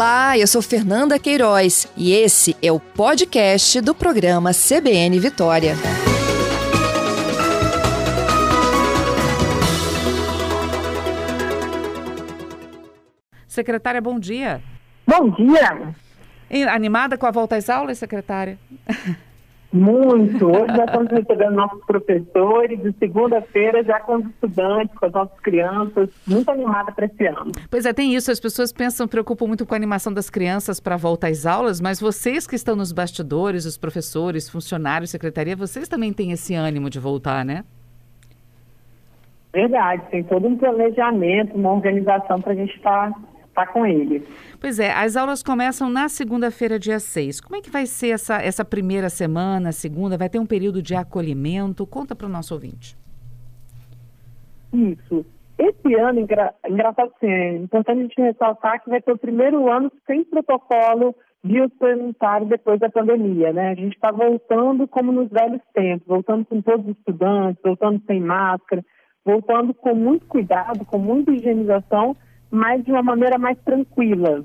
Olá, 0.00 0.38
eu 0.38 0.46
sou 0.46 0.62
Fernanda 0.62 1.18
Queiroz 1.18 1.86
e 1.94 2.14
esse 2.14 2.56
é 2.62 2.72
o 2.72 2.80
podcast 2.80 3.82
do 3.82 3.94
programa 3.94 4.50
CBN 4.54 5.20
Vitória. 5.20 5.74
Secretária, 13.46 14.00
bom 14.00 14.18
dia. 14.18 14.62
Bom 15.06 15.28
dia. 15.32 15.94
Animada 16.72 17.18
com 17.18 17.26
a 17.26 17.30
volta 17.30 17.56
às 17.56 17.68
aulas, 17.68 17.98
secretária? 17.98 18.58
Muito. 19.72 20.46
Hoje 20.46 20.76
já 20.76 20.84
estamos 20.84 21.10
recebendo 21.12 21.52
nossos 21.52 21.84
professores, 21.84 22.82
de 22.82 22.92
segunda-feira 22.98 23.84
já 23.84 24.00
com 24.00 24.16
os 24.16 24.26
estudantes, 24.26 24.98
com 24.98 25.06
as 25.06 25.12
nossas 25.12 25.38
crianças, 25.40 26.10
muito 26.26 26.50
animada 26.50 26.90
para 26.90 27.06
esse 27.06 27.24
ano. 27.26 27.52
Pois 27.70 27.86
é, 27.86 27.92
tem 27.92 28.14
isso. 28.14 28.32
As 28.32 28.40
pessoas 28.40 28.72
pensam, 28.72 29.06
preocupam 29.06 29.46
muito 29.46 29.64
com 29.64 29.74
a 29.74 29.76
animação 29.76 30.12
das 30.12 30.28
crianças 30.28 30.80
para 30.80 30.96
a 30.96 30.98
volta 30.98 31.28
às 31.28 31.46
aulas, 31.46 31.80
mas 31.80 32.00
vocês 32.00 32.48
que 32.48 32.56
estão 32.56 32.74
nos 32.74 32.90
bastidores, 32.90 33.64
os 33.64 33.78
professores, 33.78 34.50
funcionários, 34.50 35.10
secretaria, 35.10 35.54
vocês 35.54 35.88
também 35.88 36.12
têm 36.12 36.32
esse 36.32 36.52
ânimo 36.54 36.90
de 36.90 36.98
voltar, 36.98 37.44
né? 37.44 37.64
Verdade, 39.52 40.02
tem 40.10 40.22
todo 40.24 40.46
um 40.46 40.56
planejamento, 40.56 41.56
uma 41.56 41.72
organização 41.72 42.40
para 42.40 42.52
a 42.52 42.56
gente 42.56 42.74
estar 42.76 43.10
tá 43.10 43.18
está 43.50 43.66
com 43.66 43.84
ele. 43.84 44.26
Pois 44.60 44.78
é, 44.78 44.92
as 44.92 45.16
aulas 45.16 45.42
começam 45.42 45.90
na 45.90 46.08
segunda-feira, 46.08 46.78
dia 46.78 46.98
6. 46.98 47.40
Como 47.40 47.56
é 47.56 47.60
que 47.60 47.70
vai 47.70 47.86
ser 47.86 48.10
essa, 48.10 48.40
essa 48.40 48.64
primeira 48.64 49.08
semana, 49.08 49.72
segunda? 49.72 50.16
Vai 50.16 50.28
ter 50.28 50.38
um 50.38 50.46
período 50.46 50.80
de 50.80 50.94
acolhimento? 50.94 51.86
Conta 51.86 52.14
para 52.14 52.26
o 52.26 52.30
nosso 52.30 52.54
ouvinte. 52.54 52.96
Isso. 54.72 55.24
Esse 55.58 55.94
ano, 55.94 56.20
engra, 56.20 56.54
engraçado 56.66 57.12
assim, 57.16 57.26
é 57.26 57.56
importante 57.56 57.98
a 57.98 58.02
gente 58.02 58.20
ressaltar 58.20 58.82
que 58.82 58.88
vai 58.88 59.02
ter 59.02 59.12
o 59.12 59.18
primeiro 59.18 59.70
ano 59.70 59.92
sem 60.06 60.24
protocolo 60.24 61.14
biosanitário 61.44 62.46
depois 62.46 62.80
da 62.80 62.88
pandemia, 62.88 63.52
né? 63.52 63.70
A 63.70 63.74
gente 63.74 63.94
está 63.94 64.10
voltando 64.10 64.88
como 64.88 65.12
nos 65.12 65.28
velhos 65.28 65.60
tempos, 65.74 66.06
voltando 66.06 66.46
com 66.46 66.62
todos 66.62 66.86
os 66.86 66.96
estudantes, 66.96 67.62
voltando 67.62 68.00
sem 68.06 68.20
máscara, 68.20 68.84
voltando 69.24 69.74
com 69.74 69.94
muito 69.94 70.26
cuidado, 70.26 70.84
com 70.84 70.98
muita 70.98 71.30
higienização, 71.30 72.16
mas 72.50 72.84
de 72.84 72.90
uma 72.90 73.02
maneira 73.02 73.38
mais 73.38 73.58
tranquila. 73.64 74.44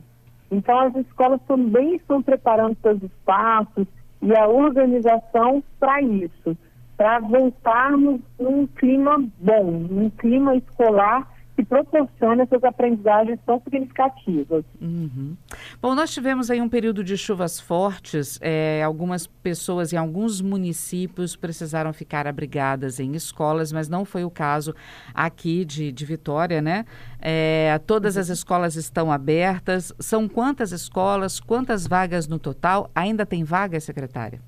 Então, 0.51 0.79
as 0.79 0.95
escolas 0.95 1.41
também 1.47 1.95
estão 1.95 2.21
preparando 2.21 2.77
seus 2.81 3.01
espaços 3.01 3.87
e 4.21 4.35
a 4.35 4.47
organização 4.47 5.63
para 5.79 6.01
isso, 6.01 6.57
para 6.95 7.19
voltarmos 7.19 8.21
num 8.39 8.67
clima 8.67 9.23
bom, 9.39 9.71
num 9.89 10.09
clima 10.09 10.55
escolar 10.55 11.27
que 11.55 11.63
proporciona 11.63 12.43
essas 12.43 12.63
aprendizagens 12.63 13.39
tão 13.45 13.61
significativas. 13.61 14.65
Uhum. 14.81 15.37
Bom, 15.81 15.95
nós 15.95 16.13
tivemos 16.13 16.51
aí 16.51 16.61
um 16.61 16.67
período 16.67 17.03
de 17.03 17.17
chuvas 17.17 17.59
fortes. 17.59 18.37
É, 18.41 18.83
algumas 18.83 19.25
pessoas 19.25 19.93
em 19.93 19.97
alguns 19.97 20.41
municípios 20.41 21.35
precisaram 21.35 21.93
ficar 21.93 22.27
abrigadas 22.27 22.99
em 22.99 23.13
escolas, 23.15 23.71
mas 23.71 23.87
não 23.87 24.03
foi 24.03 24.25
o 24.25 24.29
caso 24.29 24.75
aqui 25.13 25.63
de, 25.63 25.91
de 25.91 26.05
Vitória, 26.05 26.61
né? 26.61 26.85
É, 27.21 27.79
todas 27.87 28.17
as 28.17 28.27
escolas 28.27 28.75
estão 28.75 29.09
abertas. 29.09 29.93
São 29.97 30.27
quantas 30.27 30.73
escolas? 30.73 31.39
Quantas 31.39 31.87
vagas 31.87 32.27
no 32.27 32.37
total? 32.37 32.89
Ainda 32.93 33.25
tem 33.25 33.45
vaga, 33.45 33.79
secretária? 33.79 34.41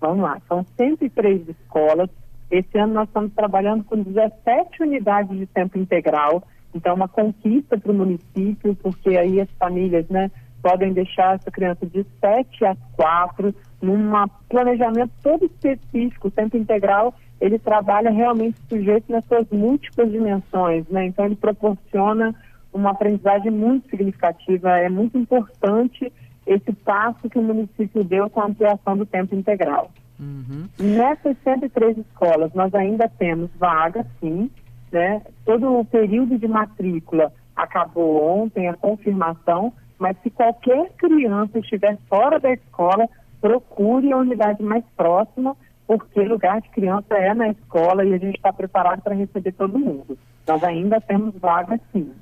Vamos 0.00 0.22
lá, 0.22 0.40
são 0.48 0.64
103 0.76 1.48
escolas 1.48 2.08
esse 2.50 2.78
ano 2.78 2.94
nós 2.94 3.08
estamos 3.08 3.32
trabalhando 3.34 3.84
com 3.84 4.02
17 4.02 4.82
unidades 4.82 5.36
de 5.36 5.46
tempo 5.46 5.78
integral, 5.78 6.42
então 6.74 6.94
uma 6.94 7.08
conquista 7.08 7.78
para 7.78 7.92
o 7.92 7.94
município, 7.94 8.74
porque 8.76 9.10
aí 9.10 9.40
as 9.40 9.50
famílias 9.58 10.08
né, 10.08 10.30
podem 10.62 10.92
deixar 10.92 11.36
essa 11.36 11.50
criança 11.50 11.86
de 11.86 12.04
7 12.20 12.64
às 12.64 12.78
4, 12.96 13.54
num 13.82 14.10
planejamento 14.48 15.12
todo 15.22 15.44
específico, 15.44 16.28
o 16.28 16.30
tempo 16.30 16.56
integral, 16.56 17.14
ele 17.40 17.58
trabalha 17.58 18.10
realmente 18.10 18.58
sujeito 18.68 19.10
nas 19.12 19.24
suas 19.26 19.46
múltiplas 19.50 20.10
dimensões, 20.10 20.88
né? 20.88 21.06
Então 21.06 21.24
ele 21.24 21.36
proporciona 21.36 22.34
uma 22.72 22.90
aprendizagem 22.90 23.50
muito 23.50 23.88
significativa, 23.88 24.70
é 24.78 24.88
muito 24.88 25.16
importante 25.16 26.12
esse 26.46 26.72
passo 26.72 27.28
que 27.28 27.38
o 27.38 27.42
município 27.42 28.02
deu 28.02 28.28
com 28.30 28.40
a 28.40 28.46
ampliação 28.46 28.96
do 28.96 29.06
tempo 29.06 29.34
integral. 29.34 29.90
Uhum. 30.18 30.68
Nessas 30.78 31.36
103 31.44 31.98
escolas, 31.98 32.52
nós 32.54 32.74
ainda 32.74 33.08
temos 33.08 33.50
vaga, 33.58 34.04
sim, 34.20 34.50
né? 34.90 35.22
Todo 35.44 35.78
o 35.78 35.84
período 35.84 36.38
de 36.38 36.48
matrícula 36.48 37.32
acabou 37.54 38.42
ontem, 38.42 38.68
a 38.68 38.74
confirmação, 38.74 39.72
mas 39.98 40.16
se 40.22 40.30
qualquer 40.30 40.90
criança 40.96 41.58
estiver 41.58 41.96
fora 42.08 42.38
da 42.38 42.52
escola, 42.52 43.08
procure 43.40 44.12
a 44.12 44.16
unidade 44.16 44.62
mais 44.62 44.84
próxima, 44.96 45.56
porque 45.86 46.20
lugar 46.20 46.60
de 46.60 46.68
criança 46.70 47.14
é 47.14 47.32
na 47.34 47.48
escola 47.48 48.04
e 48.04 48.14
a 48.14 48.18
gente 48.18 48.36
está 48.36 48.52
preparado 48.52 49.02
para 49.02 49.14
receber 49.14 49.52
todo 49.52 49.78
mundo. 49.78 50.18
Nós 50.46 50.62
ainda 50.62 51.00
temos 51.00 51.34
vaga, 51.36 51.80
sim. 51.92 52.12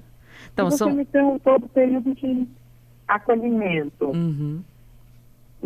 Então, 0.52 0.68
e 0.68 0.70
você 0.70 0.76
são... 0.78 0.92
me 0.92 1.04
perguntou 1.04 1.58
do 1.58 1.68
período 1.68 2.14
de 2.14 2.46
acolhimento. 3.06 4.06
Uhum. 4.06 4.62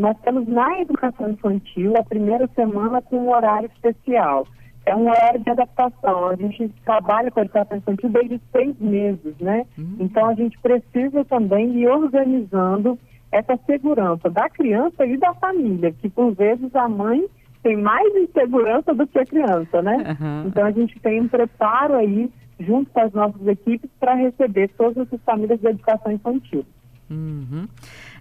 Nós 0.01 0.17
temos 0.23 0.49
na 0.49 0.81
educação 0.81 1.31
infantil 1.31 1.95
a 1.97 2.03
primeira 2.03 2.49
semana 2.55 3.03
com 3.03 3.19
um 3.19 3.31
horário 3.31 3.71
especial. 3.75 4.47
É 4.87 4.97
um 4.97 5.09
horário 5.09 5.41
de 5.41 5.51
adaptação. 5.51 6.29
A 6.29 6.37
gente 6.37 6.69
trabalha 6.85 7.31
com 7.31 7.41
a 7.41 7.43
educação 7.43 7.77
infantil 7.77 8.09
desde 8.09 8.41
seis 8.51 8.75
meses, 8.81 9.35
né? 9.39 9.67
Uhum. 9.77 9.97
Então 10.01 10.27
a 10.27 10.35
gente 10.35 10.59
precisa 10.59 11.25
também 11.27 11.77
ir 11.79 11.87
organizando 11.87 12.99
essa 13.31 13.59
segurança 13.67 14.31
da 14.31 14.49
criança 14.49 15.05
e 15.07 15.17
da 15.19 15.35
família, 15.35 15.93
que 15.93 16.09
por 16.09 16.35
vezes 16.35 16.75
a 16.75 16.89
mãe 16.89 17.27
tem 17.63 17.77
mais 17.77 18.13
insegurança 18.17 18.95
do 18.95 19.07
que 19.07 19.19
a 19.19 19.27
criança, 19.27 19.83
né? 19.83 20.17
Uhum. 20.19 20.47
Então 20.47 20.65
a 20.65 20.71
gente 20.71 20.99
tem 21.01 21.21
um 21.21 21.29
preparo 21.29 21.95
aí 21.97 22.31
junto 22.59 22.91
com 22.91 23.01
as 23.01 23.13
nossas 23.13 23.47
equipes 23.47 23.91
para 24.01 24.15
receber 24.15 24.69
todas 24.79 25.07
essas 25.07 25.21
famílias 25.23 25.61
da 25.61 25.71
educação 25.71 26.11
infantil. 26.11 26.65
Uhum. 27.11 27.67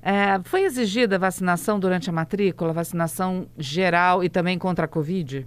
É, 0.01 0.39
foi 0.43 0.63
exigida 0.63 1.15
a 1.17 1.19
vacinação 1.19 1.79
durante 1.79 2.09
a 2.09 2.13
matrícula, 2.13 2.71
vacinação 2.73 3.47
geral 3.57 4.23
e 4.23 4.29
também 4.29 4.57
contra 4.57 4.85
a 4.85 4.87
Covid? 4.87 5.45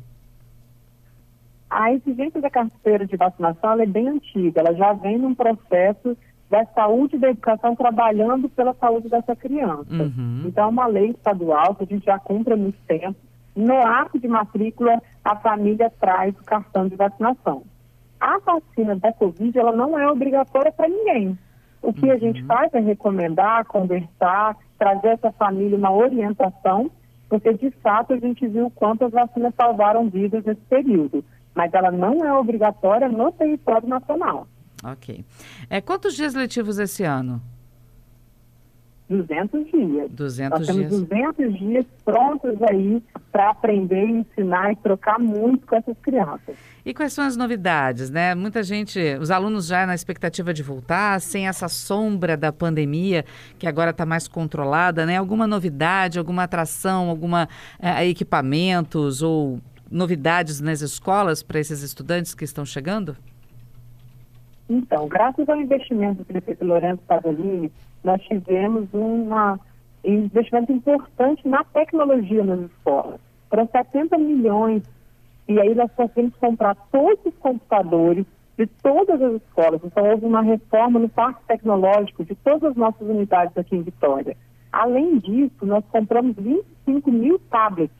A 1.70 1.92
exigência 1.92 2.40
da 2.40 2.50
carteira 2.50 3.06
de 3.06 3.16
vacinação 3.16 3.80
é 3.80 3.86
bem 3.86 4.08
antiga, 4.08 4.60
ela 4.60 4.74
já 4.74 4.92
vem 4.92 5.16
num 5.16 5.34
processo 5.34 6.16
da 6.50 6.66
saúde 6.66 7.16
e 7.16 7.18
da 7.18 7.30
educação 7.30 7.74
trabalhando 7.74 8.46
pela 8.50 8.74
saúde 8.74 9.08
dessa 9.08 9.34
criança. 9.34 9.90
Uhum. 9.90 10.42
Então, 10.44 10.64
é 10.64 10.68
uma 10.68 10.86
lei 10.86 11.10
estadual 11.10 11.74
que 11.74 11.84
a 11.84 11.86
gente 11.86 12.04
já 12.04 12.18
cumpre 12.18 12.52
há 12.52 12.56
muito 12.58 12.78
tempo. 12.86 13.16
No 13.56 13.74
ato 13.80 14.18
de 14.18 14.28
matrícula, 14.28 15.00
a 15.24 15.34
família 15.36 15.90
traz 15.98 16.38
o 16.38 16.44
cartão 16.44 16.88
de 16.88 16.94
vacinação. 16.94 17.62
A 18.20 18.38
vacina 18.38 18.96
da 18.96 19.14
Covid, 19.14 19.58
ela 19.58 19.72
não 19.72 19.98
é 19.98 20.06
obrigatória 20.10 20.70
para 20.70 20.88
ninguém. 20.88 21.38
O 21.82 21.92
que 21.92 22.06
uhum. 22.06 22.12
a 22.12 22.16
gente 22.16 22.40
uhum. 22.40 22.46
faz 22.46 22.72
é 22.72 22.80
recomendar, 22.80 23.64
conversar, 23.66 24.56
trazer 24.78 25.08
essa 25.08 25.32
família 25.32 25.76
uma 25.76 25.92
orientação, 25.92 26.90
porque 27.28 27.52
de 27.54 27.70
fato 27.82 28.12
a 28.12 28.18
gente 28.18 28.46
viu 28.46 28.70
quantas 28.70 29.10
vacinas 29.10 29.52
salvaram 29.56 30.08
vidas 30.08 30.44
nesse 30.44 30.60
período. 30.62 31.24
Mas 31.54 31.72
ela 31.74 31.90
não 31.90 32.24
é 32.24 32.32
obrigatória 32.32 33.08
no 33.08 33.30
território 33.32 33.88
nacional. 33.88 34.46
Ok. 34.84 35.24
É, 35.68 35.80
quantos 35.80 36.14
dias 36.14 36.34
letivos 36.34 36.78
esse 36.78 37.04
ano? 37.04 37.40
200 39.12 39.70
dias. 39.70 40.10
200 40.10 40.58
Nós 40.58 40.66
temos 40.66 40.88
dias. 40.88 41.02
200 41.02 41.58
dias 41.58 41.86
prontos 42.04 42.62
aí 42.62 43.02
para 43.30 43.50
aprender, 43.50 44.04
ensinar 44.04 44.72
e 44.72 44.76
trocar 44.76 45.18
muito 45.18 45.66
com 45.66 45.76
essas 45.76 45.96
crianças. 45.98 46.56
E 46.84 46.92
quais 46.92 47.12
são 47.12 47.24
as 47.24 47.36
novidades, 47.36 48.10
né? 48.10 48.34
Muita 48.34 48.62
gente, 48.62 48.98
os 49.20 49.30
alunos 49.30 49.66
já 49.66 49.86
na 49.86 49.94
expectativa 49.94 50.52
de 50.52 50.62
voltar, 50.62 51.20
sem 51.20 51.46
essa 51.46 51.68
sombra 51.68 52.36
da 52.36 52.50
pandemia, 52.50 53.24
que 53.58 53.66
agora 53.66 53.90
está 53.90 54.04
mais 54.06 54.26
controlada, 54.26 55.06
né? 55.06 55.16
Alguma 55.16 55.46
novidade, 55.46 56.18
alguma 56.18 56.44
atração, 56.44 57.08
alguma 57.08 57.48
é, 57.80 58.06
equipamentos 58.06 59.22
ou 59.22 59.60
novidades 59.90 60.60
nas 60.60 60.80
escolas 60.80 61.42
para 61.42 61.60
esses 61.60 61.82
estudantes 61.82 62.34
que 62.34 62.44
estão 62.44 62.64
chegando? 62.64 63.16
Então, 64.68 65.06
graças 65.06 65.46
ao 65.48 65.60
investimento 65.60 66.18
do 66.18 66.24
prefeito 66.24 66.64
Lourenço 66.64 67.02
Pasolini, 67.06 67.70
nós 68.02 68.20
tivemos 68.22 68.88
uma, 68.92 69.58
um 70.04 70.12
investimento 70.12 70.72
importante 70.72 71.46
na 71.46 71.64
tecnologia 71.64 72.44
nas 72.44 72.60
escolas. 72.60 73.20
Foram 73.48 73.66
70 73.66 74.18
milhões. 74.18 74.82
E 75.48 75.60
aí 75.60 75.74
nós 75.74 75.90
conseguimos 75.92 76.34
comprar 76.36 76.74
todos 76.90 77.18
os 77.24 77.34
computadores 77.36 78.24
de 78.56 78.66
todas 78.66 79.20
as 79.20 79.34
escolas. 79.34 79.80
Então 79.84 80.08
houve 80.08 80.24
uma 80.24 80.42
reforma 80.42 80.98
no 80.98 81.08
parque 81.08 81.44
tecnológico 81.46 82.24
de 82.24 82.34
todas 82.36 82.70
as 82.70 82.76
nossas 82.76 83.06
unidades 83.06 83.56
aqui 83.56 83.76
em 83.76 83.82
Vitória. 83.82 84.36
Além 84.72 85.18
disso, 85.18 85.66
nós 85.66 85.84
compramos 85.90 86.34
25 86.36 87.10
mil 87.10 87.38
tablets. 87.50 87.96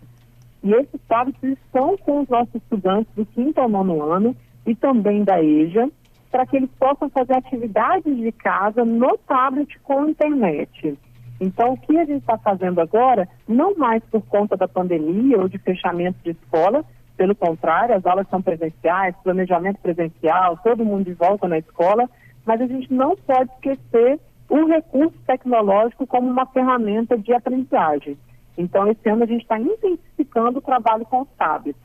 E 0.63 0.73
esses 0.73 1.01
tablets 1.09 1.43
estão 1.43 1.97
com 1.99 2.21
os 2.21 2.29
nossos 2.29 2.55
estudantes 2.55 3.13
do 3.15 3.27
quinto 3.27 3.61
ao 3.61 3.69
nono 3.69 4.03
ano 4.03 4.35
e 4.67 4.75
também 4.75 5.25
da 5.25 5.43
EJA 5.43 5.91
para 6.33 6.47
que 6.47 6.57
eles 6.57 6.71
possam 6.81 7.11
fazer 7.11 7.35
atividades 7.35 8.17
de 8.17 8.33
casa 8.33 8.85
no 8.87 9.19
tablet 9.19 9.79
com 9.81 10.09
internet. 10.09 10.99
Então, 11.39 11.75
o 11.75 11.77
que 11.77 11.99
a 11.99 12.07
gente 12.07 12.23
está 12.23 12.39
fazendo 12.39 12.81
agora, 12.81 13.29
não 13.47 13.77
mais 13.77 14.03
por 14.05 14.23
conta 14.23 14.57
da 14.57 14.67
pandemia 14.67 15.39
ou 15.39 15.49
de 15.49 15.59
fechamento 15.59 16.19
de 16.25 16.31
escola, 16.31 16.85
pelo 17.17 17.35
contrário, 17.37 17.95
as 17.95 18.07
aulas 18.07 18.27
são 18.31 18.41
presenciais, 18.41 19.15
planejamento 19.23 19.79
presencial, 19.81 20.57
todo 20.57 20.85
mundo 20.85 21.05
de 21.05 21.13
volta 21.13 21.47
na 21.47 21.59
escola, 21.59 22.09
mas 22.47 22.61
a 22.61 22.67
gente 22.67 22.93
não 22.93 23.15
pode 23.15 23.51
esquecer 23.53 24.19
o 24.49 24.67
recurso 24.67 25.15
tecnológico 25.27 26.07
como 26.07 26.31
uma 26.31 26.47
ferramenta 26.47 27.19
de 27.19 27.35
aprendizagem. 27.35 28.17
Então, 28.57 28.91
esse 28.91 29.07
ano 29.09 29.25
a 29.25 29.27
gente 29.27 29.43
está 29.43 29.59
intensificando 29.59 30.61
o 30.61 30.63
trabalho 30.63 31.05
com 31.05 31.23
os 31.23 31.29
tablets. 31.37 31.81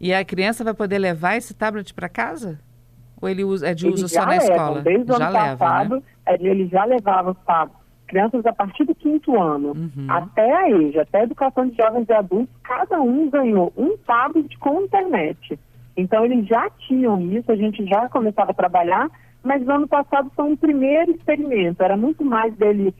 E 0.00 0.14
a 0.14 0.24
criança 0.24 0.64
vai 0.64 0.72
poder 0.72 0.98
levar 0.98 1.36
esse 1.36 1.52
tablet 1.52 1.92
para 1.92 2.08
casa? 2.08 2.58
Ou 3.20 3.28
ele 3.28 3.44
usa, 3.44 3.68
é 3.68 3.74
de 3.74 3.86
uso 3.88 4.08
só 4.08 4.20
na 4.24 4.30
levam. 4.30 4.46
escola? 4.48 4.80
Desde 4.82 5.12
o 5.12 5.16
já 5.16 5.28
ano 5.28 5.32
leva, 5.38 5.56
passado, 5.56 5.94
né? 5.96 6.02
ele 6.40 6.66
já 6.68 6.84
levava 6.84 7.30
os 7.32 7.38
tablets. 7.44 7.80
Crianças 8.06 8.44
a 8.44 8.52
partir 8.52 8.84
do 8.84 8.94
quinto 8.94 9.40
ano, 9.40 9.68
Uhum. 9.68 10.06
até 10.08 10.52
a 10.52 10.68
EJA, 10.70 11.02
até 11.02 11.20
a 11.20 11.22
educação 11.24 11.68
de 11.68 11.76
jovens 11.76 12.08
e 12.08 12.12
adultos, 12.12 12.54
cada 12.64 13.00
um 13.00 13.30
ganhou 13.30 13.72
um 13.76 13.96
tablet 13.98 14.58
com 14.58 14.82
internet. 14.82 15.58
Então, 15.96 16.24
eles 16.24 16.46
já 16.46 16.68
tinham 16.88 17.20
isso, 17.20 17.52
a 17.52 17.56
gente 17.56 17.84
já 17.86 18.08
começava 18.08 18.50
a 18.50 18.54
trabalhar, 18.54 19.08
mas 19.44 19.64
no 19.64 19.74
ano 19.74 19.86
passado 19.88 20.28
foi 20.34 20.44
um 20.46 20.56
primeiro 20.56 21.12
experimento. 21.12 21.82
Era 21.84 21.96
muito 21.96 22.24
mais 22.24 22.52
dele 22.56 22.92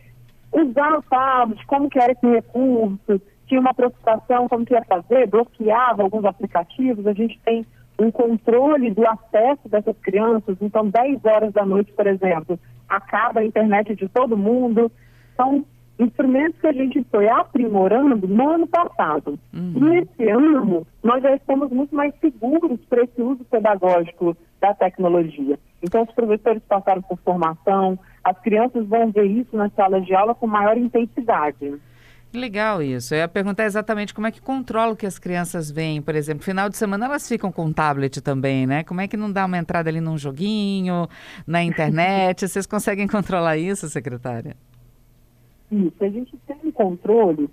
usar 0.52 0.96
o 0.99 1.02
tablet, 1.02 1.64
como 1.66 1.88
que 1.90 1.99
era 1.99 2.12
esse 2.12 2.26
recurso, 2.26 3.20
tinha 3.49 3.61
uma 3.61 3.75
preocupação 3.75 4.49
como 4.49 4.64
que 4.64 4.75
ia 4.75 4.84
fazer, 4.84 5.26
bloqueava 5.26 6.02
alguns 6.02 6.25
aplicativos, 6.25 7.05
a 7.06 7.12
gente 7.12 7.37
tem 7.44 7.66
um 8.00 8.11
controle 8.11 8.91
do 8.91 9.06
acesso 9.06 9.69
dessas 9.69 9.97
crianças, 9.99 10.56
então 10.61 10.88
10 10.88 11.25
horas 11.25 11.52
da 11.52 11.67
noite, 11.67 11.93
por 11.93 12.06
exemplo, 12.06 12.58
acaba 12.88 13.41
a 13.41 13.44
internet 13.44 13.94
de 13.94 14.08
todo 14.08 14.38
mundo. 14.38 14.91
São 15.37 15.64
instrumentos 15.99 16.58
que 16.58 16.67
a 16.67 16.73
gente 16.73 17.05
foi 17.11 17.29
aprimorando 17.29 18.26
no 18.26 18.49
ano 18.49 18.67
passado. 18.67 19.38
Uhum. 19.52 19.93
E 19.93 19.99
esse 19.99 20.31
ano, 20.31 20.87
nós 21.02 21.23
já 21.23 21.35
estamos 21.35 21.70
muito 21.70 21.94
mais 21.94 22.14
seguros 22.20 22.81
para 22.88 23.02
esse 23.02 23.20
uso 23.20 23.44
pedagógico 23.44 24.35
da 24.58 24.73
tecnologia. 24.73 25.58
Então, 25.82 26.02
os 26.02 26.12
professores 26.12 26.62
passaram 26.67 27.02
por 27.02 27.19
formação, 27.19 27.99
as 28.25 28.38
crianças 28.41 28.87
vão 28.87 29.11
ver 29.11 29.26
isso 29.26 29.55
nas 29.56 29.73
salas 29.75 30.05
de 30.06 30.14
aula 30.14 30.35
com 30.35 30.47
maior 30.47 30.76
intensidade. 30.76 31.75
Legal 32.32 32.81
isso. 32.81 33.12
Eu 33.12 33.19
ia 33.19 33.29
perguntar 33.29 33.65
exatamente 33.65 34.15
como 34.15 34.27
é 34.27 34.31
que 34.31 34.41
controla 34.41 34.93
o 34.93 34.97
que 34.97 35.06
as 35.06 35.19
crianças 35.19 35.71
veem, 35.71 36.00
por 36.00 36.15
exemplo. 36.15 36.44
Final 36.44 36.69
de 36.69 36.77
semana 36.77 37.06
elas 37.06 37.29
ficam 37.29 37.50
com 37.50 37.73
tablet 37.73 38.21
também, 38.21 38.67
né? 38.67 38.85
Como 38.85 39.00
é 39.00 39.09
que 39.09 39.17
não 39.17 39.32
dá 39.32 39.47
uma 39.47 39.59
entrada 39.59 39.91
ali 39.91 40.00
num 40.00 40.17
joguinho, 40.17 41.09
na 41.44 41.62
internet? 41.62 42.47
Vocês 42.47 42.67
conseguem 42.67 43.06
controlar 43.09 43.56
isso, 43.56 43.88
secretária? 43.88 44.56
Isso, 45.73 45.97
a 46.00 46.09
gente 46.09 46.37
tem 46.47 46.56
um 46.65 46.71
controle. 46.71 47.50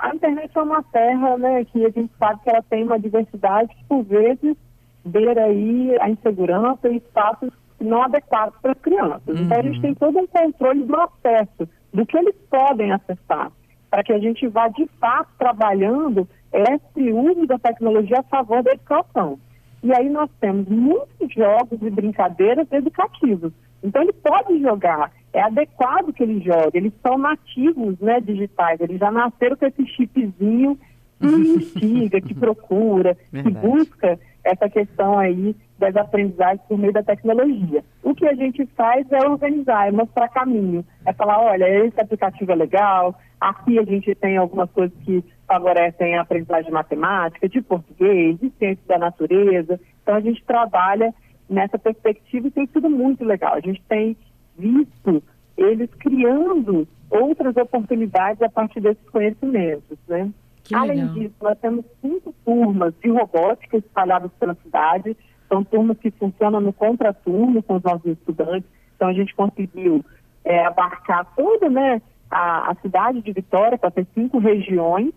A 0.00 0.14
internet 0.14 0.50
é 0.56 0.62
uma 0.62 0.82
terra, 0.82 1.36
né, 1.36 1.64
que 1.66 1.84
a 1.84 1.90
gente 1.90 2.10
sabe 2.18 2.40
que 2.42 2.48
ela 2.48 2.62
tem 2.62 2.84
uma 2.84 2.98
diversidade 2.98 3.68
que, 3.74 3.84
por 3.84 4.02
vezes, 4.04 4.56
beira 5.04 5.44
aí 5.44 5.94
a 6.00 6.08
insegurança 6.08 6.88
e 6.88 6.96
espaços 6.96 7.50
não 7.78 8.02
adequados 8.02 8.58
para 8.62 8.72
as 8.72 8.78
crianças. 8.78 9.38
Então, 9.38 9.58
a 9.58 9.62
gente 9.62 9.80
tem 9.82 9.94
todo 9.94 10.18
um 10.18 10.26
controle 10.26 10.84
do 10.84 10.96
acesso, 10.96 11.68
do 11.92 12.06
que 12.06 12.16
eles 12.16 12.34
podem 12.50 12.92
acessar, 12.92 13.52
para 13.90 14.02
que 14.02 14.12
a 14.12 14.18
gente 14.18 14.46
vá, 14.48 14.68
de 14.68 14.86
fato, 15.00 15.30
trabalhando 15.38 16.28
esse 16.52 17.12
uso 17.12 17.46
da 17.46 17.58
tecnologia 17.58 18.20
a 18.20 18.22
favor 18.24 18.62
da 18.62 18.72
educação. 18.72 19.38
E 19.82 19.92
aí 19.92 20.08
nós 20.08 20.30
temos 20.40 20.66
muitos 20.68 21.32
jogos 21.34 21.78
e 21.80 21.90
brincadeiras 21.90 22.66
educativos. 22.72 23.52
Então 23.82 24.02
ele 24.02 24.12
pode 24.12 24.60
jogar, 24.60 25.12
é 25.32 25.40
adequado 25.40 26.12
que 26.12 26.22
ele 26.22 26.40
jogue, 26.40 26.78
eles 26.78 26.92
são 27.00 27.16
nativos 27.16 27.98
né, 28.00 28.20
digitais, 28.20 28.80
eles 28.80 28.98
já 28.98 29.10
nasceram 29.10 29.56
com 29.56 29.66
esse 29.66 29.86
chipzinho 29.86 30.78
que 31.20 31.26
investiga, 31.26 32.20
que 32.20 32.34
procura, 32.34 33.16
que 33.30 33.50
busca 33.50 34.18
essa 34.48 34.68
questão 34.68 35.18
aí 35.18 35.54
das 35.78 35.94
aprendizagens 35.96 36.60
por 36.68 36.78
meio 36.78 36.92
da 36.92 37.02
tecnologia. 37.02 37.84
O 38.02 38.14
que 38.14 38.26
a 38.26 38.34
gente 38.34 38.66
faz 38.76 39.06
é 39.12 39.26
organizar, 39.26 39.88
é 39.88 39.92
mostrar 39.92 40.28
caminho, 40.28 40.84
é 41.06 41.12
falar, 41.12 41.40
olha, 41.40 41.86
esse 41.86 42.00
aplicativo 42.00 42.50
é 42.52 42.54
legal, 42.54 43.14
aqui 43.40 43.78
a 43.78 43.84
gente 43.84 44.14
tem 44.14 44.36
algumas 44.36 44.70
coisas 44.70 44.96
que 45.04 45.24
favorecem 45.46 46.16
a 46.16 46.22
aprendizagem 46.22 46.66
de 46.66 46.72
matemática, 46.72 47.48
de 47.48 47.62
português, 47.62 48.38
de 48.38 48.50
ciência 48.58 48.84
da 48.86 48.98
natureza. 48.98 49.80
Então 50.02 50.14
a 50.14 50.20
gente 50.20 50.44
trabalha 50.44 51.14
nessa 51.48 51.78
perspectiva 51.78 52.48
e 52.48 52.50
tem 52.50 52.66
sido 52.66 52.90
muito 52.90 53.24
legal. 53.24 53.54
A 53.54 53.60
gente 53.60 53.82
tem 53.88 54.16
visto 54.56 55.22
eles 55.56 55.90
criando 55.94 56.86
outras 57.10 57.56
oportunidades 57.56 58.42
a 58.42 58.48
partir 58.48 58.80
desses 58.80 59.08
conhecimentos, 59.10 59.98
né? 60.06 60.30
Que 60.68 60.74
Além 60.74 60.98
legal. 60.98 61.14
disso, 61.14 61.34
nós 61.40 61.58
temos 61.58 61.84
cinco 62.02 62.34
turmas 62.44 62.92
de 63.02 63.08
robótica 63.08 63.78
espalhadas 63.78 64.30
pela 64.38 64.54
cidade. 64.56 65.16
São 65.48 65.64
turmas 65.64 65.96
que 65.96 66.10
funcionam 66.10 66.60
no 66.60 66.74
contraturno 66.74 67.62
com 67.62 67.76
os 67.76 67.82
nossos 67.82 68.04
estudantes. 68.04 68.68
Então, 68.94 69.08
a 69.08 69.14
gente 69.14 69.34
conseguiu 69.34 70.04
é, 70.44 70.66
abarcar 70.66 71.24
toda 71.34 71.70
né, 71.70 72.02
a, 72.30 72.70
a 72.70 72.74
cidade 72.82 73.22
de 73.22 73.32
Vitória, 73.32 73.78
para 73.78 73.90
ter 73.90 74.06
cinco 74.14 74.38
regiões. 74.38 75.14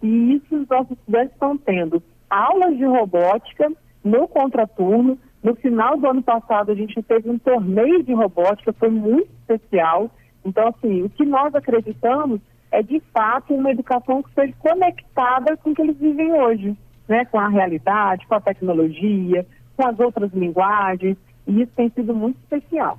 E 0.00 0.34
isso 0.34 0.54
os 0.54 0.68
nossos 0.68 0.96
estudantes 0.96 1.32
estão 1.32 1.58
tendo 1.58 2.00
aulas 2.30 2.76
de 2.76 2.84
robótica 2.84 3.72
no 4.04 4.28
contraturno. 4.28 5.18
No 5.42 5.56
final 5.56 5.98
do 5.98 6.06
ano 6.06 6.22
passado, 6.22 6.70
a 6.70 6.76
gente 6.76 7.02
teve 7.02 7.28
um 7.28 7.38
torneio 7.38 8.04
de 8.04 8.12
robótica, 8.12 8.72
foi 8.72 8.90
muito 8.90 9.28
especial. 9.40 10.12
Então, 10.44 10.68
assim, 10.68 11.02
o 11.02 11.10
que 11.10 11.24
nós 11.24 11.52
acreditamos 11.56 12.40
é, 12.76 12.82
de 12.82 13.00
fato, 13.12 13.54
uma 13.54 13.70
educação 13.70 14.22
que 14.22 14.30
seja 14.34 14.52
conectada 14.58 15.56
com 15.56 15.70
o 15.70 15.74
que 15.74 15.80
eles 15.80 15.96
vivem 15.96 16.32
hoje, 16.34 16.76
né? 17.08 17.24
com 17.24 17.40
a 17.40 17.48
realidade, 17.48 18.26
com 18.26 18.34
a 18.34 18.40
tecnologia, 18.40 19.46
com 19.74 19.86
as 19.86 19.98
outras 19.98 20.30
linguagens, 20.34 21.16
e 21.46 21.62
isso 21.62 21.72
tem 21.74 21.90
sido 21.90 22.14
muito 22.14 22.38
especial. 22.40 22.98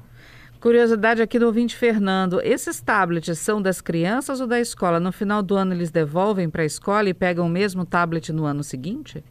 Curiosidade 0.60 1.22
aqui 1.22 1.38
do 1.38 1.46
ouvinte 1.46 1.76
Fernando: 1.76 2.42
esses 2.42 2.82
tablets 2.82 3.38
são 3.38 3.62
das 3.62 3.80
crianças 3.80 4.42
ou 4.42 4.48
da 4.48 4.60
escola? 4.60 5.00
No 5.00 5.12
final 5.12 5.44
do 5.44 5.56
ano 5.56 5.74
eles 5.74 5.92
devolvem 5.92 6.50
para 6.50 6.64
a 6.64 6.66
escola 6.66 7.08
e 7.10 7.14
pegam 7.14 7.46
o 7.46 7.50
mesmo 7.50 7.86
tablet 7.86 8.34
no 8.34 8.46
ano 8.46 8.64
seguinte? 8.64 9.24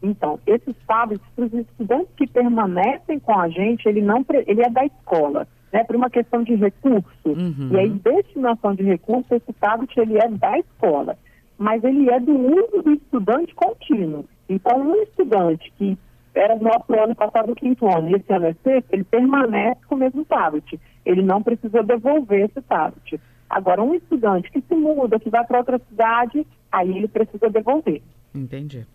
Então, 0.00 0.38
esses 0.46 0.74
tablets, 0.86 1.26
para 1.34 1.46
os 1.46 1.52
estudantes 1.52 2.14
que 2.16 2.26
permanecem 2.28 3.18
com 3.18 3.36
a 3.36 3.48
gente, 3.48 3.88
ele, 3.88 4.00
não, 4.00 4.24
ele 4.46 4.62
é 4.62 4.70
da 4.70 4.84
escola, 4.84 5.46
né, 5.72 5.82
por 5.84 5.96
uma 5.96 6.10
questão 6.10 6.42
de 6.42 6.54
recurso. 6.54 7.08
Uhum. 7.24 7.70
E 7.72 7.78
aí, 7.78 7.88
destinação 7.90 8.74
de 8.74 8.82
recurso, 8.82 9.34
esse 9.34 9.52
tablet 9.54 9.98
ele 9.98 10.18
é 10.18 10.28
da 10.28 10.58
escola, 10.58 11.16
mas 11.56 11.82
ele 11.82 12.10
é 12.10 12.20
do 12.20 12.32
uso 12.32 12.82
do 12.82 12.92
estudante 12.92 13.54
contínuo. 13.54 14.24
Então, 14.48 14.80
um 14.80 14.94
estudante 15.02 15.72
que 15.78 15.96
era 16.34 16.56
no 16.56 16.62
nosso 16.62 16.92
ano 16.94 17.14
passado 17.14 17.52
o 17.52 17.56
quinto 17.56 17.86
ano 17.86 18.10
e 18.10 18.14
esse 18.14 18.32
ano 18.32 18.46
é 18.46 18.54
sexto, 18.62 18.92
ele 18.92 19.04
permanece 19.04 19.80
com 19.86 19.94
o 19.94 19.98
mesmo 19.98 20.24
tablet. 20.24 20.80
Ele 21.04 21.22
não 21.22 21.42
precisou 21.42 21.82
devolver 21.82 22.44
esse 22.44 22.60
tablet. 22.62 23.20
Agora, 23.48 23.82
um 23.82 23.94
estudante 23.94 24.50
que 24.50 24.62
se 24.62 24.74
muda, 24.74 25.20
que 25.20 25.28
vai 25.28 25.44
para 25.44 25.58
outra 25.58 25.78
cidade, 25.90 26.46
aí 26.70 26.96
ele 26.96 27.08
precisa 27.08 27.50
devolver. 27.50 28.02
Entendi. 28.34 28.86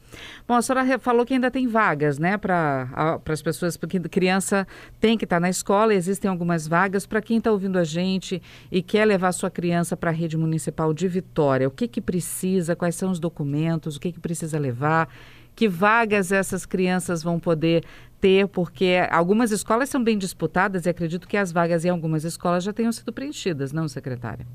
Bom, 0.48 0.56
a 0.56 0.62
senhora 0.64 0.98
falou 0.98 1.24
que 1.24 1.34
ainda 1.34 1.52
tem 1.52 1.68
vagas, 1.68 2.18
né, 2.18 2.38
para 2.38 3.22
as 3.28 3.42
pessoas, 3.42 3.78
porque 3.78 4.00
criança 4.00 4.66
tem 5.00 5.16
que 5.16 5.26
estar 5.26 5.40
na 5.40 5.50
escola, 5.50 5.94
existem 5.94 6.30
algumas 6.30 6.68
vagas. 6.68 7.06
Para 7.06 7.22
quem 7.22 7.38
está 7.38 7.52
ouvindo 7.52 7.78
a 7.78 7.84
gente 7.84 8.42
e 8.72 8.82
quer 8.82 9.06
levar 9.06 9.32
sua 9.34 9.52
criança 9.52 9.96
para 9.96 10.10
a 10.10 10.14
rede 10.14 10.36
municipal 10.36 10.92
de 10.92 11.08
Vitória, 11.08 11.68
o 11.68 11.72
que, 11.72 11.88
que 11.88 12.02
precisa, 12.02 12.76
quais 12.76 12.96
são 12.96 13.12
os 13.12 13.20
documentos, 13.20 13.96
o 13.96 14.00
que, 14.00 14.12
que 14.12 14.20
precisa 14.20 14.58
levar, 14.58 15.08
que 15.56 15.68
vagas 15.68 16.32
essas 16.32 16.66
crianças 16.66 17.22
vão 17.22 17.40
poder 17.40 17.84
ter, 18.20 18.48
porque 18.48 19.08
algumas 19.12 19.52
escolas 19.52 19.88
são 19.88 20.04
bem 20.04 20.18
disputadas 20.18 20.88
e 20.88 20.90
acredito 20.90 21.28
que 21.28 21.38
as 21.38 21.52
vagas 21.52 21.86
em 21.86 21.90
algumas 21.90 22.24
escolas 22.24 22.64
já 22.64 22.74
tenham 22.74 22.92
sido 22.92 23.14
preenchidas, 23.14 23.72
não, 23.72 23.88
secretária? 23.88 24.48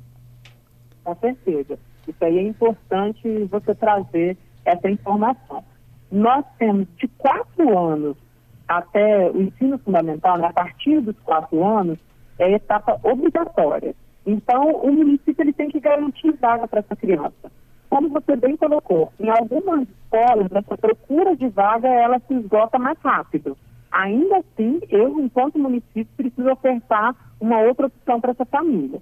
Com 1.04 1.16
certeza. 1.16 1.78
Isso 2.06 2.24
aí 2.24 2.38
é 2.38 2.42
importante 2.42 3.44
você 3.44 3.74
trazer 3.76 4.36
essa 4.64 4.90
informação. 4.90 5.64
Nós 6.10 6.44
temos 6.58 6.86
de 6.96 7.08
quatro 7.08 7.78
anos 7.78 8.16
até 8.68 9.30
o 9.30 9.42
ensino 9.42 9.78
fundamental, 9.78 10.38
né, 10.38 10.46
a 10.46 10.52
partir 10.52 11.00
dos 11.00 11.18
quatro 11.20 11.64
anos, 11.64 11.98
é 12.38 12.52
etapa 12.52 12.98
obrigatória. 13.02 13.94
Então, 14.26 14.70
o 14.76 14.92
município 14.92 15.42
ele 15.42 15.52
tem 15.52 15.68
que 15.68 15.80
garantir 15.80 16.32
vaga 16.40 16.66
para 16.68 16.80
essa 16.80 16.96
criança. 16.96 17.50
Como 17.90 18.08
você 18.08 18.36
bem 18.36 18.56
colocou, 18.56 19.12
em 19.20 19.28
algumas 19.28 19.86
escolas, 19.88 20.50
essa 20.50 20.78
procura 20.78 21.36
de 21.36 21.48
vaga 21.48 21.88
ela 21.88 22.18
se 22.20 22.34
esgota 22.34 22.78
mais 22.78 22.98
rápido. 23.00 23.56
Ainda 23.90 24.38
assim, 24.38 24.80
eu, 24.88 25.20
enquanto 25.20 25.58
município, 25.58 26.06
preciso 26.16 26.50
ofertar 26.50 27.14
uma 27.38 27.58
outra 27.60 27.88
opção 27.88 28.20
para 28.20 28.30
essa 28.30 28.46
família. 28.46 29.00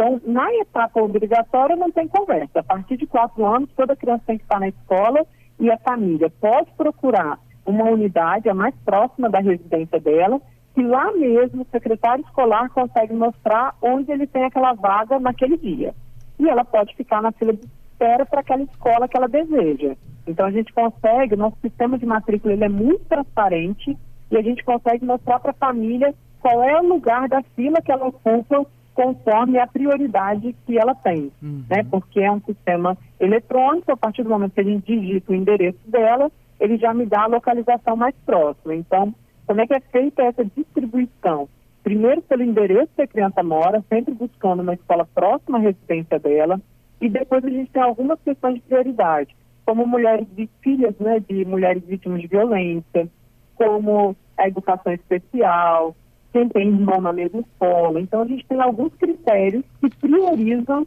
Então, 0.00 0.18
na 0.24 0.50
etapa 0.54 1.02
obrigatória, 1.02 1.76
não 1.76 1.90
tem 1.90 2.08
conversa. 2.08 2.60
A 2.60 2.62
partir 2.62 2.96
de 2.96 3.06
quatro 3.06 3.44
anos, 3.44 3.68
toda 3.76 3.94
criança 3.94 4.22
tem 4.26 4.38
que 4.38 4.44
estar 4.44 4.58
na 4.58 4.68
escola 4.68 5.26
e 5.58 5.70
a 5.70 5.76
família 5.76 6.32
pode 6.40 6.70
procurar 6.72 7.38
uma 7.66 7.84
unidade, 7.84 8.48
a 8.48 8.54
mais 8.54 8.74
próxima 8.76 9.28
da 9.28 9.40
residência 9.40 10.00
dela, 10.00 10.40
que 10.74 10.82
lá 10.82 11.12
mesmo 11.12 11.64
o 11.64 11.66
secretário 11.70 12.24
escolar 12.24 12.70
consegue 12.70 13.12
mostrar 13.12 13.76
onde 13.82 14.10
ele 14.10 14.26
tem 14.26 14.44
aquela 14.44 14.72
vaga 14.72 15.20
naquele 15.20 15.58
dia. 15.58 15.94
E 16.38 16.48
ela 16.48 16.64
pode 16.64 16.96
ficar 16.96 17.20
na 17.20 17.32
fila 17.32 17.52
de 17.52 17.60
espera 17.92 18.24
para 18.24 18.40
aquela 18.40 18.62
escola 18.62 19.06
que 19.06 19.18
ela 19.18 19.28
deseja. 19.28 19.96
Então 20.26 20.46
a 20.46 20.50
gente 20.50 20.72
consegue, 20.72 21.36
nosso 21.36 21.58
sistema 21.60 21.98
de 21.98 22.06
matrícula 22.06 22.54
ele 22.54 22.64
é 22.64 22.70
muito 22.70 23.04
transparente 23.04 23.98
e 24.30 24.36
a 24.38 24.40
gente 24.40 24.64
consegue 24.64 25.04
mostrar 25.04 25.40
para 25.40 25.50
a 25.50 25.54
família 25.68 26.14
qual 26.40 26.62
é 26.62 26.80
o 26.80 26.88
lugar 26.88 27.28
da 27.28 27.42
fila 27.54 27.82
que 27.82 27.92
ela 27.92 28.06
ocupa 28.06 28.64
conforme 29.00 29.58
a 29.58 29.66
prioridade 29.66 30.54
que 30.66 30.78
ela 30.78 30.94
tem, 30.94 31.32
uhum. 31.42 31.64
né? 31.70 31.82
Porque 31.90 32.20
é 32.20 32.30
um 32.30 32.40
sistema 32.42 32.98
eletrônico, 33.18 33.90
a 33.90 33.96
partir 33.96 34.22
do 34.22 34.28
momento 34.28 34.52
que 34.52 34.60
a 34.60 34.64
gente 34.64 34.84
digita 34.84 35.32
o 35.32 35.34
endereço 35.34 35.78
dela, 35.86 36.30
ele 36.60 36.76
já 36.76 36.92
me 36.92 37.06
dá 37.06 37.22
a 37.22 37.26
localização 37.26 37.96
mais 37.96 38.14
próxima. 38.26 38.74
Então, 38.74 39.14
como 39.46 39.58
é 39.58 39.66
que 39.66 39.72
é 39.72 39.80
feita 39.80 40.22
essa 40.22 40.44
distribuição? 40.44 41.48
Primeiro 41.82 42.20
pelo 42.20 42.42
endereço 42.42 42.90
que 42.94 43.00
a 43.00 43.06
criança 43.06 43.42
mora, 43.42 43.82
sempre 43.88 44.12
buscando 44.12 44.60
uma 44.60 44.74
escola 44.74 45.08
próxima 45.14 45.56
à 45.56 45.62
residência 45.62 46.18
dela, 46.18 46.60
e 47.00 47.08
depois 47.08 47.42
a 47.42 47.48
gente 47.48 47.70
tem 47.70 47.80
algumas 47.80 48.20
questões 48.20 48.56
de 48.56 48.60
prioridade, 48.60 49.34
como 49.64 49.86
mulheres 49.86 50.26
de 50.36 50.46
filhas, 50.60 50.94
né, 51.00 51.20
de 51.26 51.42
mulheres 51.46 51.82
vítimas 51.86 52.20
de 52.20 52.26
violência, 52.26 53.08
como 53.54 54.14
a 54.36 54.46
educação 54.46 54.92
especial, 54.92 55.96
quem 56.32 56.48
tem 56.48 56.68
irmão 56.68 57.00
na 57.00 57.12
mesma 57.12 57.40
escola. 57.40 58.00
Então, 58.00 58.22
a 58.22 58.26
gente 58.26 58.46
tem 58.46 58.60
alguns 58.60 58.94
critérios 58.94 59.64
que 59.80 59.90
priorizam 59.96 60.86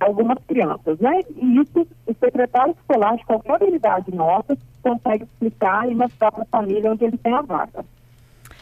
algumas 0.00 0.38
crianças, 0.46 0.98
né? 0.98 1.20
E 1.36 1.60
isso 1.60 1.86
o 2.06 2.14
secretário 2.14 2.74
escolar 2.78 3.16
de 3.16 3.24
qualquer 3.24 3.62
unidade 3.62 4.14
nossa 4.14 4.56
consegue 4.82 5.24
explicar 5.24 5.90
e 5.90 5.94
mostrar 5.94 6.32
para 6.32 6.42
a 6.42 6.46
família 6.46 6.90
onde 6.90 7.04
ele 7.04 7.16
tem 7.16 7.32
a 7.32 7.42
vaga. 7.42 7.84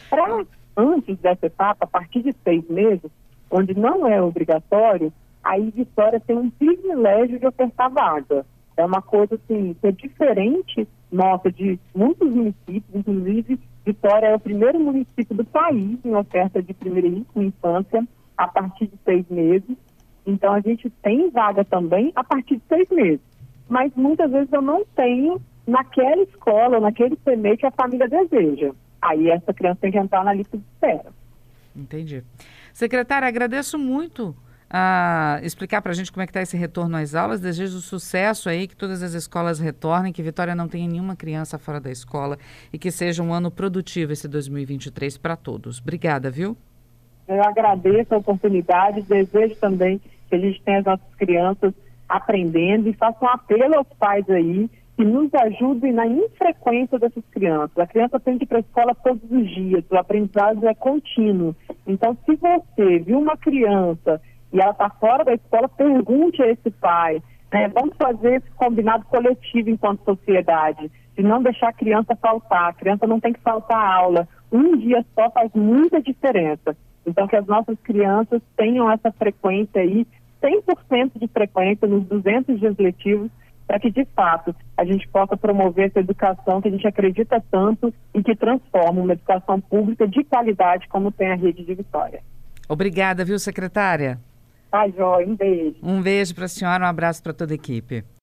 Para 0.09 0.45
antes 0.77 1.17
dessa 1.17 1.47
etapa, 1.47 1.85
a 1.85 1.87
partir 1.87 2.21
de 2.21 2.33
seis 2.43 2.67
meses, 2.69 3.09
onde 3.49 3.73
não 3.73 4.07
é 4.07 4.21
obrigatório, 4.21 5.11
aí 5.43 5.71
Vitória 5.71 6.19
tem 6.19 6.37
um 6.37 6.49
privilégio 6.49 7.39
de 7.39 7.47
ofertar 7.47 7.89
vaga. 7.89 8.45
É 8.77 8.85
uma 8.85 9.01
coisa 9.01 9.35
assim, 9.35 9.75
que 9.79 9.87
é 9.87 9.91
diferente 9.91 10.87
nossa 11.11 11.51
de 11.51 11.79
muitos 11.93 12.29
municípios, 12.29 12.95
inclusive 12.95 13.59
Vitória 13.85 14.27
é 14.27 14.35
o 14.35 14.39
primeiro 14.39 14.79
município 14.79 15.35
do 15.35 15.43
país 15.43 15.97
em 16.05 16.15
oferta 16.15 16.61
de 16.61 16.73
primeira 16.73 17.07
infância 17.35 18.07
a 18.37 18.47
partir 18.47 18.87
de 18.87 18.97
seis 19.03 19.25
meses. 19.29 19.75
Então 20.25 20.53
a 20.53 20.59
gente 20.59 20.89
tem 21.01 21.29
vaga 21.31 21.65
também 21.65 22.11
a 22.15 22.23
partir 22.23 22.57
de 22.57 22.63
seis 22.67 22.89
meses. 22.89 23.21
Mas 23.67 23.91
muitas 23.95 24.29
vezes 24.29 24.51
eu 24.51 24.61
não 24.61 24.85
tenho 24.95 25.41
naquela 25.65 26.21
escola, 26.23 26.79
naquele 26.79 27.15
CME 27.17 27.57
que 27.57 27.65
a 27.65 27.71
família 27.71 28.07
deseja. 28.07 28.71
Aí 29.01 29.29
essa 29.29 29.53
criança 29.53 29.79
tem 29.81 29.91
que 29.91 29.97
entrar 29.97 30.23
na 30.23 30.33
lista 30.33 30.57
de 30.57 30.63
espera. 30.63 31.11
Entendi. 31.75 32.23
Secretária, 32.73 33.27
agradeço 33.27 33.79
muito 33.79 34.35
a 34.73 35.39
explicar 35.43 35.81
para 35.81 35.91
a 35.91 35.95
gente 35.95 36.11
como 36.11 36.23
é 36.23 36.25
que 36.25 36.29
está 36.29 36.41
esse 36.41 36.55
retorno 36.55 36.95
às 36.95 37.13
aulas. 37.13 37.41
Desejo 37.41 37.79
sucesso 37.79 38.47
aí, 38.47 38.67
que 38.67 38.75
todas 38.75 39.03
as 39.03 39.13
escolas 39.13 39.59
retornem, 39.59 40.13
que 40.13 40.23
Vitória 40.23 40.55
não 40.55 40.67
tenha 40.67 40.87
nenhuma 40.87 41.15
criança 41.15 41.59
fora 41.59 41.81
da 41.81 41.91
escola 41.91 42.37
e 42.71 42.79
que 42.79 42.89
seja 42.89 43.21
um 43.21 43.33
ano 43.33 43.51
produtivo 43.51 44.13
esse 44.13 44.29
2023 44.29 45.17
para 45.17 45.35
todos. 45.35 45.79
Obrigada, 45.79 46.31
viu? 46.31 46.55
Eu 47.27 47.43
agradeço 47.43 48.13
a 48.15 48.17
oportunidade, 48.17 49.01
desejo 49.01 49.55
também 49.55 49.99
que 50.29 50.35
a 50.35 50.39
gente 50.39 50.61
tenha 50.61 50.79
as 50.79 50.85
nossas 50.85 51.15
crianças 51.17 51.73
aprendendo 52.07 52.87
e 52.87 52.93
faço 52.93 53.23
um 53.23 53.27
apelo 53.27 53.75
aos 53.75 53.87
pais 53.99 54.29
aí 54.29 54.69
que 54.95 55.03
nos 55.03 55.33
ajudem 55.33 55.93
na 55.93 56.05
infrequência 56.05 56.99
dessas 56.99 57.23
crianças. 57.31 57.77
A 57.77 57.87
criança 57.87 58.19
tem 58.19 58.37
que 58.37 58.43
ir 58.43 58.47
para 58.47 58.57
a 58.57 58.61
escola 58.61 58.95
todos 58.95 59.23
os 59.31 59.49
dias, 59.49 59.83
o 59.89 59.97
aprendizado 59.97 60.67
é 60.67 60.73
contínuo. 60.73 61.55
Então, 61.87 62.17
se 62.25 62.35
você 62.35 62.99
viu 62.99 63.19
uma 63.19 63.35
criança 63.35 64.21
e 64.53 64.59
ela 64.59 64.71
está 64.71 64.89
fora 64.89 65.23
da 65.23 65.33
escola, 65.33 65.69
pergunte 65.69 66.41
a 66.41 66.47
esse 66.47 66.69
pai. 66.71 67.21
Né? 67.51 67.67
Vamos 67.69 67.95
fazer 67.97 68.35
esse 68.37 68.51
combinado 68.51 69.05
coletivo 69.05 69.69
enquanto 69.69 70.03
sociedade, 70.03 70.91
de 71.15 71.23
não 71.23 71.41
deixar 71.41 71.69
a 71.69 71.73
criança 71.73 72.15
faltar. 72.15 72.69
A 72.69 72.73
criança 72.73 73.05
não 73.05 73.19
tem 73.19 73.33
que 73.33 73.41
faltar 73.41 73.77
a 73.77 73.95
aula. 73.95 74.27
Um 74.51 74.77
dia 74.77 75.05
só 75.13 75.29
faz 75.31 75.51
muita 75.53 76.01
diferença. 76.01 76.75
Então, 77.05 77.27
que 77.27 77.35
as 77.35 77.45
nossas 77.45 77.77
crianças 77.79 78.41
tenham 78.55 78.89
essa 78.91 79.11
frequência 79.11 79.81
aí, 79.81 80.05
100% 80.41 81.11
de 81.15 81.27
frequência 81.27 81.87
nos 81.87 82.05
200 82.05 82.59
dias 82.59 82.77
letivos, 82.77 83.29
para 83.67 83.79
que, 83.79 83.89
de 83.89 84.05
fato, 84.13 84.53
a 84.77 84.83
gente 84.83 85.07
possa 85.07 85.37
promover 85.37 85.87
essa 85.87 85.99
educação 85.99 86.61
que 86.61 86.67
a 86.67 86.71
gente 86.71 86.85
acredita 86.85 87.41
tanto 87.49 87.93
e 88.13 88.21
que 88.21 88.35
transforma 88.35 89.01
uma 89.01 89.13
educação 89.13 89.61
pública 89.61 90.07
de 90.07 90.23
qualidade 90.25 90.87
como 90.89 91.11
tem 91.11 91.31
a 91.31 91.35
rede 91.35 91.63
de 91.63 91.73
Vitória. 91.73 92.21
Obrigada, 92.67 93.23
viu, 93.23 93.39
secretária? 93.39 94.19
Tá, 94.71 94.87
Joia. 94.87 95.27
Um 95.27 95.35
beijo. 95.35 95.75
Um 95.83 96.01
beijo 96.01 96.33
para 96.33 96.45
a 96.45 96.47
senhora, 96.47 96.85
um 96.85 96.87
abraço 96.87 97.21
para 97.21 97.33
toda 97.33 97.53
a 97.53 97.55
equipe. 97.55 98.05